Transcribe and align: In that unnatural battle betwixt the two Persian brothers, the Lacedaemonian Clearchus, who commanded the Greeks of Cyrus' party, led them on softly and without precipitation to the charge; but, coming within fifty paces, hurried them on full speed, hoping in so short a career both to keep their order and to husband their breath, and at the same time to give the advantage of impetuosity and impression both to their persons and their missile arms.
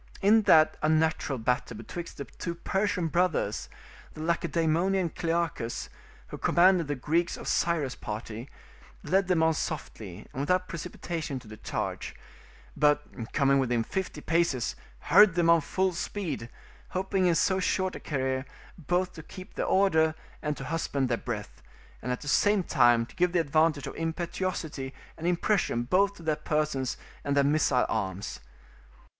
In 0.19 0.41
that 0.49 0.77
unnatural 0.81 1.37
battle 1.37 1.77
betwixt 1.77 2.17
the 2.17 2.25
two 2.25 2.55
Persian 2.55 3.05
brothers, 3.07 3.69
the 4.15 4.21
Lacedaemonian 4.21 5.11
Clearchus, 5.11 5.89
who 6.29 6.39
commanded 6.39 6.87
the 6.87 6.95
Greeks 6.95 7.37
of 7.37 7.47
Cyrus' 7.47 7.93
party, 7.93 8.49
led 9.03 9.27
them 9.27 9.43
on 9.43 9.53
softly 9.53 10.25
and 10.33 10.39
without 10.39 10.67
precipitation 10.67 11.37
to 11.37 11.47
the 11.47 11.57
charge; 11.57 12.15
but, 12.75 13.31
coming 13.31 13.59
within 13.59 13.83
fifty 13.83 14.21
paces, 14.21 14.75
hurried 15.01 15.35
them 15.35 15.51
on 15.51 15.61
full 15.61 15.93
speed, 15.93 16.49
hoping 16.89 17.27
in 17.27 17.35
so 17.35 17.59
short 17.59 17.95
a 17.95 17.99
career 17.99 18.45
both 18.79 19.13
to 19.13 19.21
keep 19.21 19.53
their 19.53 19.67
order 19.67 20.15
and 20.41 20.57
to 20.57 20.63
husband 20.63 21.09
their 21.09 21.17
breath, 21.19 21.61
and 22.01 22.11
at 22.11 22.21
the 22.21 22.27
same 22.27 22.63
time 22.63 23.05
to 23.05 23.15
give 23.15 23.33
the 23.33 23.39
advantage 23.39 23.85
of 23.85 23.95
impetuosity 23.95 24.95
and 25.15 25.27
impression 25.27 25.83
both 25.83 26.15
to 26.15 26.23
their 26.23 26.35
persons 26.35 26.97
and 27.23 27.37
their 27.37 27.43
missile 27.43 27.85
arms. 27.87 28.39